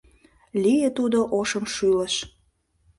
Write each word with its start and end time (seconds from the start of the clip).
Лие 0.61 0.89
тудо 0.97 1.19
ошымшӱлыш 1.39 2.15